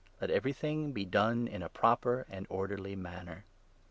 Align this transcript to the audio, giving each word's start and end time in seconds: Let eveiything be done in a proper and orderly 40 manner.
Let 0.19 0.31
eveiything 0.31 0.95
be 0.95 1.05
done 1.05 1.47
in 1.47 1.61
a 1.61 1.69
proper 1.69 2.25
and 2.27 2.47
orderly 2.49 2.93
40 2.95 2.95
manner. 2.95 3.45